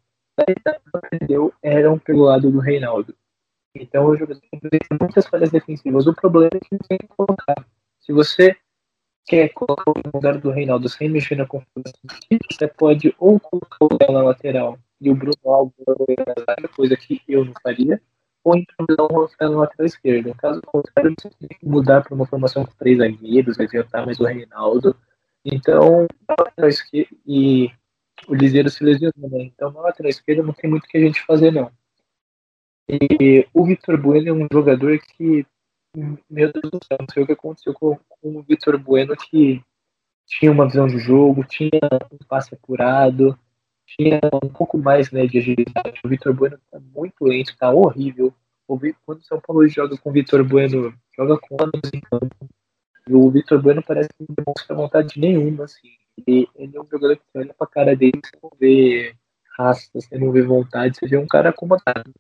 [1.10, 3.16] perdeu eram pelo lado do Reinaldo.
[3.76, 6.08] Então o jogador tem muitas falhas defensivas.
[6.08, 7.66] O problema é que não tem que colocar.
[8.00, 8.56] Se você
[9.26, 12.00] quer colocar o lugar do Reinaldo sem mexer na configuração,
[12.52, 16.96] você pode ou colocar o Léo na lateral e o Bruno Alves na zaga, coisa
[16.96, 18.02] que eu não faria,
[18.44, 20.34] ou então dar um Rafael na lateral esquerda.
[20.36, 24.26] Caso contrário, você tem que mudar para uma formação com três zagueiros, adiantar mais o
[24.26, 24.96] Reinaldo.
[25.44, 27.72] Então, na lateral esquerda e
[28.28, 29.44] o Liseiro se lesionou, né?
[29.44, 31.72] Então na lateral esquerda não tem muito o que a gente fazer, não.
[32.88, 35.46] E o Vitor Bueno é um jogador que,
[36.30, 39.62] meu Deus do céu, não sei o que aconteceu com, com o Vitor Bueno, que
[40.28, 41.80] tinha uma visão de jogo, tinha
[42.12, 43.38] um passe apurado,
[43.86, 46.00] tinha um pouco mais né, de agilidade.
[46.04, 48.34] O Vitor Bueno está muito lento, está horrível.
[48.68, 52.50] Quando o São Paulo joga com o Vitor Bueno, joga com anos em campo.
[53.08, 55.90] E o Vitor Bueno parece que não demonstra vontade nenhuma, assim.
[56.26, 59.16] Ele, ele é um jogador que olha pra cara dele, você não vê
[59.58, 62.12] raça, você não vê vontade, você vê um cara acomodado.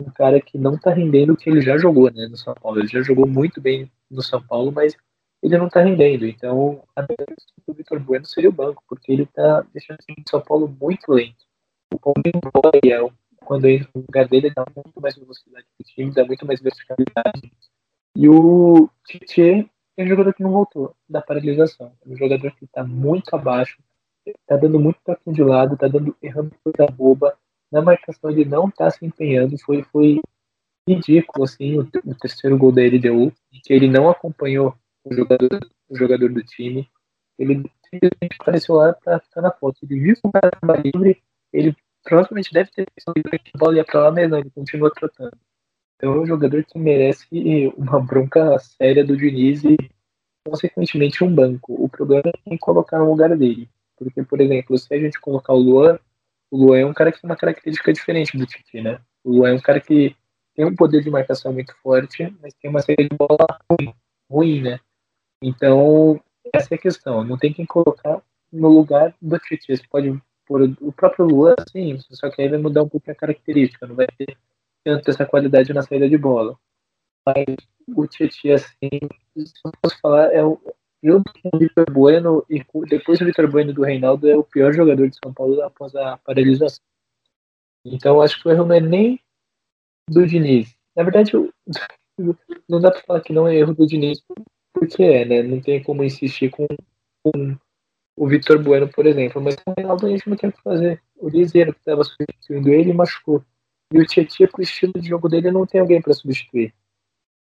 [0.00, 2.78] Um cara que não tá rendendo o que ele já jogou, né, no São Paulo.
[2.78, 4.96] Ele já jogou muito bem no São Paulo, mas
[5.42, 6.26] ele não tá rendendo.
[6.26, 10.68] Então, a do Vitor Bueno seria o banco, porque ele tá deixando o São Paulo
[10.80, 11.44] muito lento.
[11.92, 13.12] O Paulinho Boia,
[13.44, 17.52] quando entra no lugar dele, dá muito mais velocidade pro time, dá muito mais verticalidade.
[18.14, 21.92] E o Tietchan tem um jogador que não voltou da paralisação.
[22.04, 23.78] É um jogador que está muito abaixo,
[24.26, 27.36] está dando muito toquinho de lado, está dando errando coisa boba.
[27.70, 30.20] Na marcação ele não está se empenhando, foi, foi
[30.88, 35.96] ridículo assim o, o terceiro gol da LDU, que ele não acompanhou o jogador, o
[35.96, 36.88] jogador do time.
[37.38, 39.78] Ele simplesmente apareceu lá para ficar na foto.
[39.82, 43.76] Ele viu que o cara estava livre, ele provavelmente deve ter visto que a bola
[43.76, 45.36] ia para lá mesmo, ele continua trotando.
[45.96, 47.26] Então é um jogador que merece
[47.76, 49.76] uma bronca séria do Diniz e,
[50.46, 51.74] consequentemente, um banco.
[51.74, 53.68] O problema é quem colocar no lugar dele.
[53.96, 55.98] Porque, por exemplo, se a gente colocar o Luan,
[56.50, 59.00] o Luan é um cara que tem uma característica diferente do Titi, né?
[59.24, 60.16] O Luan é um cara que
[60.54, 63.94] tem um poder de marcação muito forte, mas tem uma saída de bola ruim,
[64.30, 64.80] ruim né?
[65.42, 66.20] Então,
[66.52, 67.22] essa é a questão.
[67.22, 69.76] Não tem quem colocar no lugar do Titi.
[69.76, 73.14] Você pode pôr o próprio Luan, sim, só que aí vai mudar um pouco a
[73.14, 73.86] característica.
[73.86, 74.36] Não vai ter
[74.84, 76.58] tanto essa qualidade na saída de bola.
[77.26, 77.56] Mas
[77.94, 78.90] o Tietchan, assim,
[79.36, 80.58] se eu posso falar, é o,
[81.02, 84.72] junto com o Vitor Bueno e depois do Vitor Bueno do Reinaldo, é o pior
[84.72, 86.82] jogador de São Paulo após a paralisação.
[87.84, 89.20] Então acho que o erro não é nem
[90.08, 90.76] do Diniz.
[90.96, 91.32] Na verdade,
[92.68, 94.22] não dá para falar que não é erro do Diniz,
[94.72, 95.42] porque é, né?
[95.42, 96.66] Não tem como insistir com,
[97.22, 97.56] com
[98.16, 99.40] o Vitor Bueno, por exemplo.
[99.40, 101.02] Mas o Reinaldo a gente não tem o que fazer.
[101.16, 103.44] O Liseiro que estava substituindo ele machucou.
[103.92, 106.74] E o Tietchan, com o estilo de jogo dele, não tem alguém para substituir.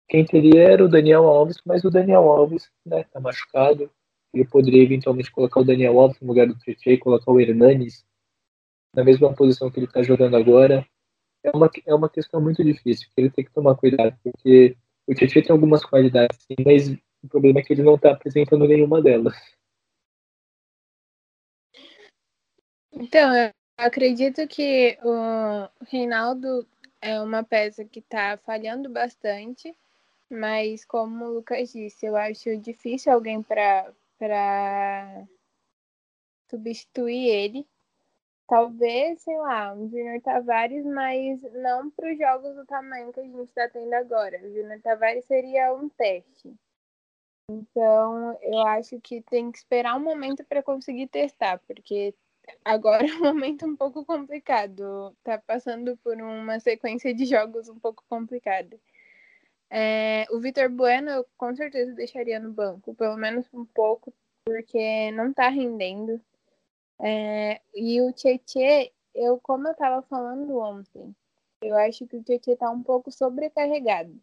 [0.08, 3.90] Quem teria era o Daniel Alves, mas o Daniel Alves né, tá machucado.
[4.32, 8.06] Ele poderia eventualmente colocar o Daniel Alves no lugar do Tietchan e colocar o Hernanes
[8.94, 10.86] na mesma posição que ele está jogando agora.
[11.44, 15.14] É uma, é uma questão muito difícil, que ele tem que tomar cuidado, porque o
[15.14, 16.88] Tietchan tem algumas qualidades, sim, mas
[17.22, 19.36] o problema é que ele não está apresentando nenhuma delas.
[22.92, 26.66] Então, eu acredito que o Reinaldo
[27.00, 29.72] é uma peça que está falhando bastante,
[30.30, 33.92] mas como o Lucas disse, eu acho difícil alguém para
[36.50, 37.66] substituir ele.
[38.46, 43.22] Talvez, sei lá, um Junior Tavares, mas não para os jogos do tamanho que a
[43.22, 44.38] gente está tendo agora.
[44.42, 46.54] O Junior Tavares seria um teste.
[47.50, 52.14] Então, eu acho que tem que esperar um momento para conseguir testar, porque
[52.64, 55.14] agora é um momento um pouco complicado.
[55.22, 58.78] Tá passando por uma sequência de jogos um pouco complicada.
[59.70, 64.12] É, o Vitor Bueno eu com certeza deixaria no banco, pelo menos um pouco,
[64.44, 66.20] porque não tá rendendo.
[67.00, 71.14] É, e o Tietê, eu, como eu tava falando ontem,
[71.62, 74.14] eu acho que o Tietê tá um pouco sobrecarregado.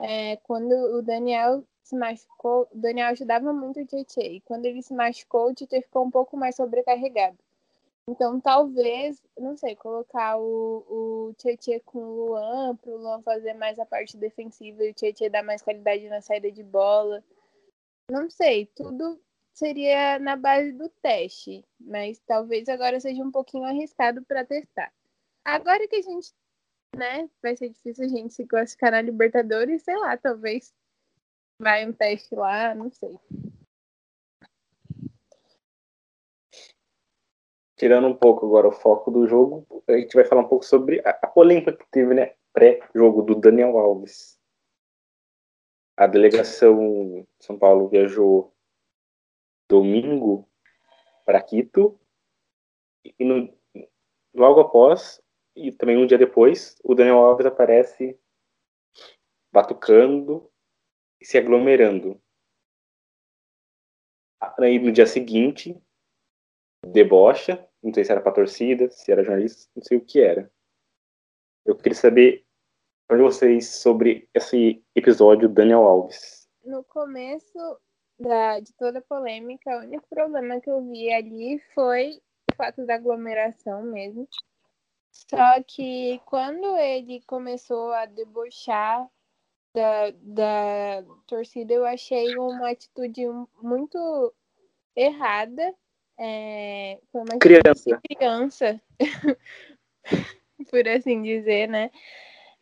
[0.00, 4.82] É, quando o Daniel se machucou, o Daniel ajudava muito o Tietê, e quando ele
[4.82, 7.38] se machucou, o Tietê ficou um pouco mais sobrecarregado.
[8.06, 13.54] Então, talvez, não sei, colocar o, o Tietchan com o Luan, para o Luan fazer
[13.54, 17.24] mais a parte defensiva e o Tietchan dar mais qualidade na saída de bola.
[18.10, 19.18] Não sei, tudo
[19.54, 24.92] seria na base do teste, mas talvez agora seja um pouquinho arriscado para testar.
[25.42, 26.34] Agora que a gente,
[26.94, 30.74] né, vai ser difícil a gente se classificar na Libertadores, sei lá, talvez
[31.58, 33.18] vai um teste lá, não sei.
[37.76, 41.00] Tirando um pouco agora o foco do jogo, a gente vai falar um pouco sobre
[41.04, 44.38] a, polêmica que teve, né, pré-jogo do Daniel Alves.
[45.96, 48.52] A delegação de São Paulo viajou
[49.68, 50.48] domingo
[51.24, 51.98] para Quito
[53.04, 53.52] e no,
[54.34, 55.22] logo após
[55.56, 58.18] e também um dia depois, o Daniel Alves aparece
[59.52, 60.50] batucando
[61.20, 62.20] e se aglomerando.
[64.58, 65.80] Aí no dia seguinte,
[66.84, 70.50] debocha, não sei se era pra torcida, se era jornalista, não sei o que era.
[71.64, 72.44] Eu queria saber
[73.10, 76.48] de vocês sobre esse episódio Daniel Alves.
[76.64, 77.78] No começo
[78.18, 82.20] da, de toda a polêmica, o único problema que eu vi ali foi
[82.52, 84.28] o fato da aglomeração mesmo.
[85.10, 89.08] Só que quando ele começou a debochar
[89.74, 93.22] da, da torcida, eu achei uma atitude
[93.62, 94.34] muito
[94.96, 95.74] errada
[96.18, 98.80] é, foi uma criança, criança
[100.70, 101.90] por assim dizer, né?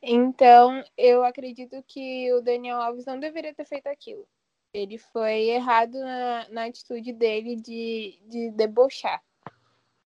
[0.03, 4.27] Então, eu acredito que o Daniel Alves não deveria ter feito aquilo.
[4.75, 9.23] Ele foi errado na, na atitude dele de, de debochar.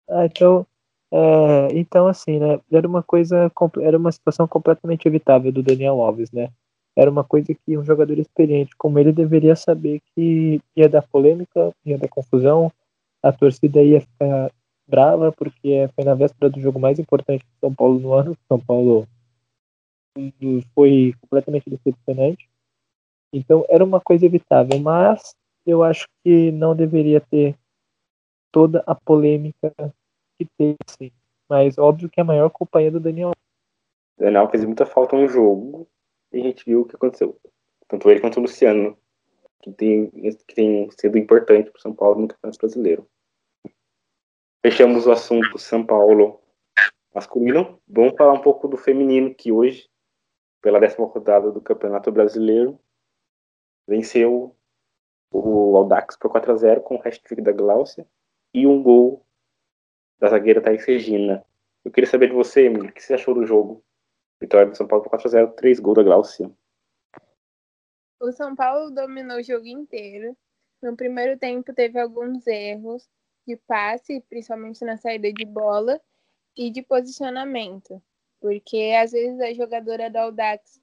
[0.08, 0.65] Ah, então,
[1.12, 2.60] é, então, assim, né?
[2.72, 6.50] Era uma coisa, era uma situação completamente evitável do Daniel Alves, né?
[6.96, 11.72] Era uma coisa que um jogador experiente como ele deveria saber que ia dar polêmica,
[11.84, 12.72] ia dar confusão,
[13.24, 14.52] a torcida ia ficar
[14.86, 18.38] brava, porque foi na véspera do jogo mais importante do São Paulo no ano.
[18.48, 19.08] São Paulo
[20.76, 22.50] foi completamente decepcionante.
[23.34, 27.56] Então era uma coisa evitável, mas eu acho que não deveria ter
[28.52, 29.74] toda a polêmica
[30.38, 31.12] que teve, sim.
[31.50, 33.32] Mas óbvio que a maior culpa é do Daniel.
[34.18, 35.88] O Daniel fez muita falta no jogo
[36.32, 37.40] e a gente viu o que aconteceu.
[37.88, 38.98] Tanto ele quanto o Luciano,
[39.62, 43.08] que tem, que tem sido importante para o São Paulo no Campeonato Brasileiro.
[44.65, 46.41] Fechamos o assunto São Paulo
[47.13, 47.82] masculino.
[47.86, 49.89] Vamos falar um pouco do feminino, que hoje,
[50.62, 52.80] pela décima rodada do Campeonato Brasileiro,
[53.86, 54.56] venceu
[55.30, 58.08] o Audax por 4 a 0 com o hashtag da Gláucia
[58.54, 59.26] e um gol
[60.17, 61.45] da zagueira Thaís Regina.
[61.84, 63.84] Eu queria saber de você, Emily, o que você achou do jogo?
[64.39, 66.49] Vitória do São Paulo por 4 a 0 três gols da Gláucia.
[68.17, 70.38] O São Paulo dominou o jogo inteiro.
[70.82, 73.10] No primeiro tempo teve alguns erros
[73.48, 76.00] de passe, principalmente na saída de bola,
[76.56, 78.02] e de posicionamento.
[78.40, 80.82] Porque às vezes a jogadora da Audax,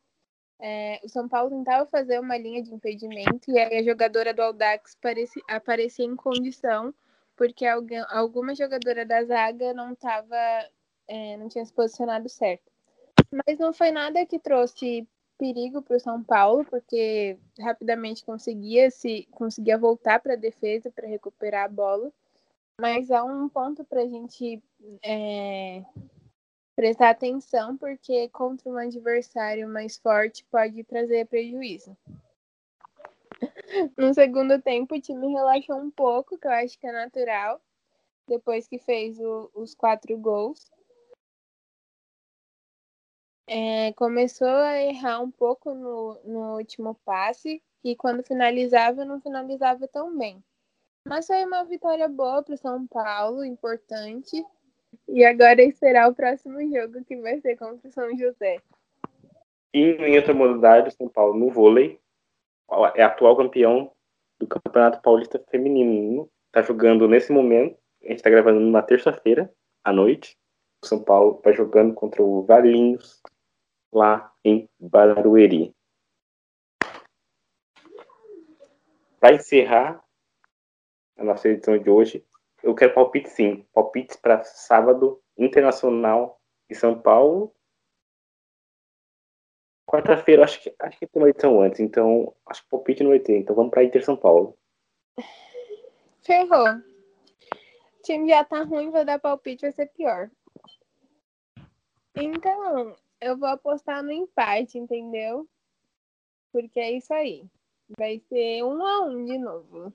[0.59, 4.43] é, o São Paulo tentava fazer uma linha de impedimento e aí a jogadora do
[4.43, 6.95] Audax parecia, aparecia em condição,
[7.37, 10.37] porque alguma jogadora da zaga não estava,
[11.09, 12.71] é, não tinha se posicionado certo.
[13.31, 15.07] Mas não foi nada que trouxe
[15.39, 21.09] perigo para o São Paulo, porque rapidamente conseguia se conseguia voltar para a defesa para
[21.09, 22.13] recuperar a bola.
[22.81, 24.63] Mas há um ponto para a gente
[25.05, 25.85] é,
[26.75, 31.95] prestar atenção, porque contra um adversário mais forte pode trazer prejuízo.
[33.99, 37.61] No segundo tempo, o time relaxou um pouco, que eu acho que é natural,
[38.27, 40.71] depois que fez o, os quatro gols.
[43.47, 49.87] É, começou a errar um pouco no, no último passe e quando finalizava, não finalizava
[49.87, 50.43] tão bem.
[51.11, 54.47] Mas foi uma vitória boa para o São Paulo, importante.
[55.09, 58.59] E agora esperar o próximo jogo, que vai ser contra o São José.
[59.75, 62.01] E em outra modalidade, o São Paulo no vôlei
[62.95, 63.91] é atual campeão
[64.39, 66.31] do Campeonato Paulista Feminino.
[66.47, 67.77] Está jogando nesse momento.
[68.05, 70.39] A gente está gravando na terça-feira à noite.
[70.81, 73.21] O São Paulo vai jogando contra o Valinhos
[73.93, 75.75] lá em Barueri.
[79.19, 80.05] Para encerrar
[81.21, 82.27] a nossa edição de hoje,
[82.63, 83.67] eu quero palpite sim.
[83.75, 87.55] Palpites para sábado, Internacional e São Paulo.
[89.87, 93.21] Quarta-feira, acho que, acho que tem uma edição antes, então acho que palpite não vai
[93.21, 93.37] ter.
[93.37, 94.57] Então vamos para Inter São Paulo.
[96.23, 96.69] Ferrou.
[96.69, 100.31] O time já tá ruim, vai dar palpite, vai ser pior.
[102.15, 105.47] Então, eu vou apostar no empate, entendeu?
[106.51, 107.45] Porque é isso aí.
[107.99, 109.93] Vai ser um a um de novo.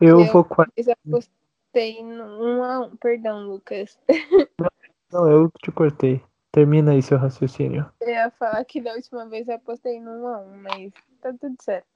[0.00, 2.96] Eu, eu vou com Eu apostei no um a um.
[2.96, 3.98] Perdão, Lucas.
[5.12, 6.22] Não, eu te cortei.
[6.52, 7.90] Termina aí seu raciocínio.
[8.00, 11.32] Eu ia falar que da última vez eu apostei no 1 a 1 mas tá
[11.40, 11.86] tudo certo.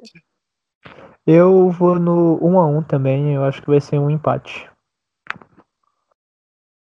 [1.27, 4.71] Eu vou no 1 a 1 também, eu acho que vai ser um empate.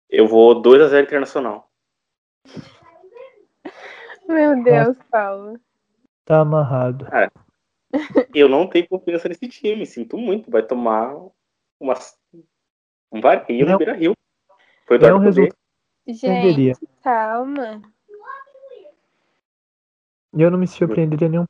[0.09, 1.69] Eu vou 2 a 0 Internacional.
[4.27, 5.59] Meu Deus, Paulo.
[6.25, 7.07] Tá amarrado.
[7.13, 7.29] É.
[8.35, 10.51] Eu não tenho confiança nesse time, sinto muito.
[10.51, 11.15] Vai tomar
[11.79, 11.93] uma,
[13.11, 14.13] um varinho no Beira Rio.
[14.85, 15.57] Foi é um resultado.
[16.07, 17.81] Gente, calma.
[20.33, 21.45] Eu não me surpreenderia nenhum.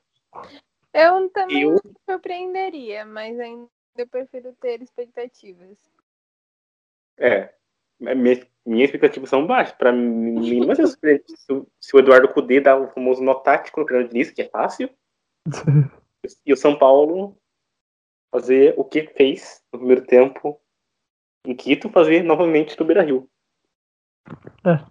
[0.94, 1.70] Eu também eu...
[1.72, 5.78] não me surpreenderia, mas ainda eu prefiro ter expectativas.
[7.20, 7.54] É.
[8.00, 9.76] Minhas, minhas expectativas são baixas.
[9.76, 13.80] Para mim, não é surpreendente se, se o Eduardo Cudê dá o famoso nó tático
[13.80, 14.90] no Fernando Diniz, que é fácil.
[16.46, 17.38] e o São Paulo
[18.32, 20.60] fazer o que fez no primeiro tempo
[21.46, 23.30] em Quito, fazer novamente no Beira Rio.
[24.66, 24.86] É,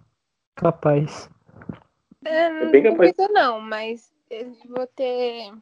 [0.55, 1.29] capaz.
[2.25, 3.13] É, é bem capaz.
[3.17, 5.53] Não, não, mas eu vou ter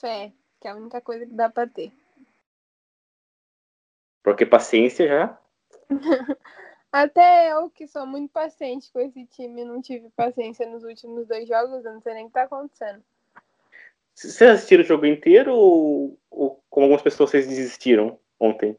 [0.00, 1.92] fé, que é a única coisa que dá pra ter.
[4.22, 5.38] Porque paciência já.
[6.92, 11.46] Até eu, que sou muito paciente com esse time, não tive paciência nos últimos dois
[11.46, 13.02] jogos, eu não sei nem o que tá acontecendo.
[14.18, 18.76] Vocês assistiram o jogo inteiro ou, ou como algumas pessoas vocês desistiram ontem?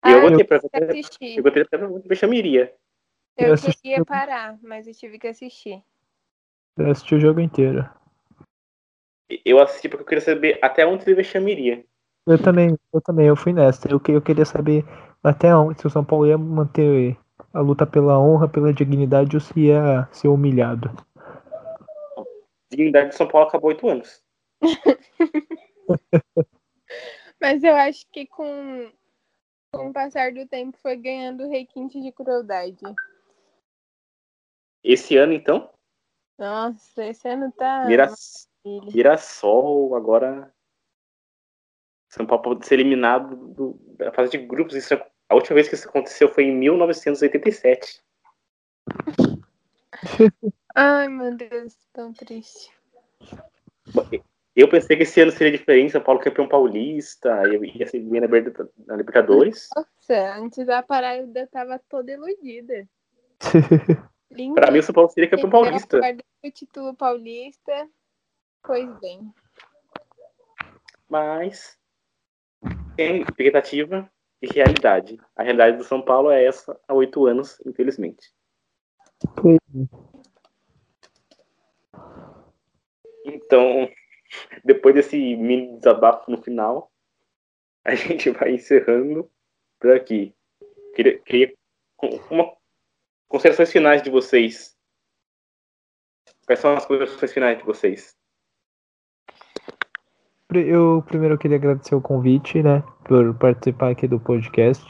[0.00, 0.58] Ah, eu botei pra
[0.88, 1.36] assistir.
[1.36, 2.74] Eu botei pra vexamiria.
[3.36, 5.82] Eu, eu queria parar, mas eu tive que assistir.
[6.78, 7.86] Eu assisti o jogo inteiro.
[9.44, 11.84] Eu assisti porque eu queria saber até onde ele vexamiria.
[12.26, 13.86] Eu também, eu também, eu fui nessa.
[13.86, 14.82] Eu, eu queria saber
[15.22, 17.18] até onde se o São Paulo ia manter
[17.52, 20.90] a luta pela honra, pela dignidade ou se ia ser humilhado.
[22.16, 22.24] A
[22.70, 24.22] dignidade do São Paulo acabou oito anos.
[27.40, 28.92] Mas eu acho que com,
[29.72, 32.78] com o passar do tempo foi ganhando requinte de crueldade.
[34.82, 35.70] Esse ano, então?
[36.38, 37.84] Nossa, esse ano tá.
[37.86, 38.14] Mirac...
[38.64, 40.52] Mirassol, agora
[42.10, 44.74] São Paulo pode ser eliminado do, da fase de grupos.
[44.74, 48.02] Isso, é, a última vez que isso aconteceu foi em 1987.
[50.74, 52.70] Ai, meu Deus, tão triste.
[54.60, 58.94] Eu pensei que esse ano seria diferente, São Paulo campeão paulista, ia ser bem na
[58.94, 59.70] Libertadores.
[59.74, 62.86] Nossa, antes da Paraíba tava toda iludida.
[64.54, 65.98] Pra mim, o São Paulo seria campeão paulista.
[66.44, 67.88] O título paulista,
[68.62, 69.32] pois bem.
[71.08, 71.78] Mas
[72.96, 74.10] tem expectativa
[74.42, 75.18] e realidade.
[75.34, 78.30] A realidade do São Paulo é essa há oito anos, infelizmente.
[83.24, 83.90] Então,
[84.64, 86.90] depois desse mini desabafo no final,
[87.84, 89.30] a gente vai encerrando
[89.78, 90.34] por aqui.
[90.94, 91.54] Queria, queria
[92.30, 92.52] uma
[93.28, 94.76] considerações finais de vocês.
[96.46, 98.16] Quais são as considerações finais de vocês?
[100.52, 104.84] Eu primeiro queria agradecer o convite, né, por participar aqui do podcast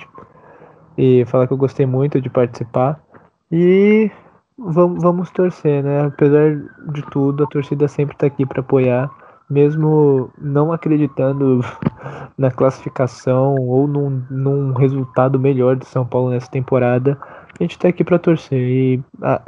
[0.96, 3.04] e falar que eu gostei muito de participar
[3.52, 4.10] e
[4.56, 6.06] vamos, vamos torcer, né?
[6.06, 6.56] Apesar
[6.92, 9.10] de tudo, a torcida sempre está aqui para apoiar,
[9.50, 11.60] mesmo não acreditando
[12.38, 17.18] na classificação ou num, num resultado melhor de São Paulo nessa temporada.
[17.58, 19.42] A gente está aqui para torcer e a,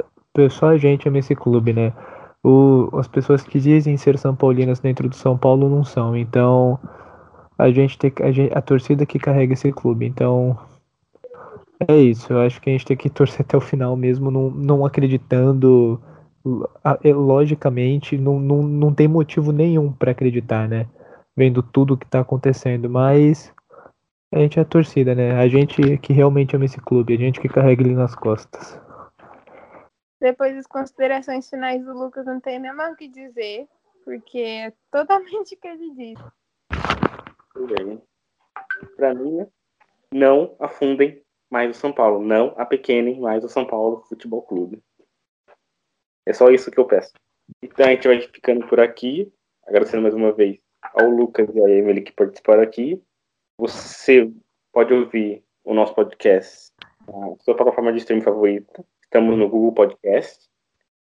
[0.49, 1.93] só a gente ama esse clube, né?
[2.43, 6.15] O, as pessoas que dizem ser São Paulinas dentro do São Paulo não são.
[6.17, 6.77] Então
[7.57, 10.05] a gente tem a, a torcida que carrega esse clube.
[10.05, 10.57] Então
[11.87, 14.49] é isso, eu acho que a gente tem que torcer até o final mesmo, não,
[14.49, 15.99] não acreditando.
[16.45, 20.87] Logicamente, não, não, não tem motivo nenhum para acreditar, né?
[21.35, 23.53] Vendo tudo que tá acontecendo, mas
[24.31, 25.31] a gente é a torcida, né?
[25.39, 28.79] A gente que realmente ama esse clube, a gente que carrega ele nas costas.
[30.19, 33.67] Depois das considerações finais do Lucas, não tem nem mais o que dizer,
[34.03, 36.23] porque é totalmente o que ele disse.
[37.53, 38.01] Tudo bem.
[38.95, 39.45] Pra mim,
[40.11, 41.21] não afundem
[41.51, 42.25] mais o São Paulo.
[42.25, 44.81] Não apequenem mais o São Paulo Futebol Clube.
[46.25, 47.11] É só isso que eu peço.
[47.61, 49.31] Então a gente vai ficando por aqui.
[49.65, 53.01] Agradecendo mais uma vez ao Lucas e à Emily que participaram aqui.
[53.57, 54.31] Você
[54.71, 56.71] pode ouvir o nosso podcast
[57.07, 58.85] na sua plataforma de streaming favorita.
[59.03, 60.49] Estamos no Google Podcast,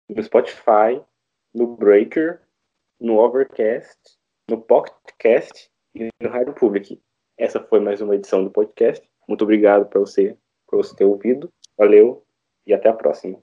[0.08, 1.00] no Spotify,
[1.54, 2.40] no Breaker,
[3.00, 4.18] no Overcast,
[4.50, 7.00] no Pocketcast e no Rádio Public.
[7.38, 9.08] Essa foi mais uma edição do podcast.
[9.28, 10.36] Muito obrigado para você,
[10.66, 11.52] por você ter ouvido.
[11.78, 12.24] Valeu
[12.66, 13.40] e até a próxima.